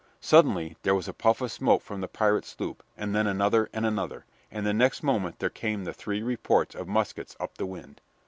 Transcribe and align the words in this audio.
Suddenly 0.19 0.77
there 0.81 0.95
was 0.95 1.07
a 1.07 1.13
puff 1.13 1.41
of 1.41 1.51
smoke 1.51 1.83
from 1.83 2.01
the 2.01 2.07
pirate 2.07 2.43
sloop, 2.45 2.81
and 2.97 3.13
then 3.13 3.27
another 3.27 3.69
and 3.71 3.85
another, 3.85 4.25
and 4.49 4.65
the 4.65 4.73
next 4.73 5.03
moment 5.03 5.37
there 5.37 5.47
came 5.51 5.83
the 5.83 5.93
three 5.93 6.23
reports 6.23 6.73
of 6.73 6.87
muskets 6.87 7.35
up 7.39 7.59
the 7.59 7.67
wind. 7.67 8.01